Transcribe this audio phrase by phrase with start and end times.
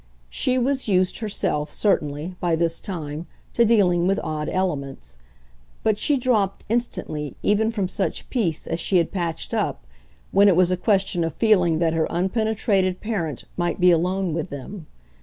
[0.31, 5.19] She was used, herself, certainly, by this time, to dealing with odd elements;
[5.83, 9.85] but she dropped, instantly, even from such peace as she had patched up,
[10.31, 14.49] when it was a question of feeling that her unpenetrated parent might be alone with
[14.49, 14.87] them.